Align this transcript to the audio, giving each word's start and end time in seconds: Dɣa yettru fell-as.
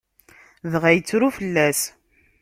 Dɣa 0.71 0.89
yettru 0.91 1.29
fell-as. 1.37 1.81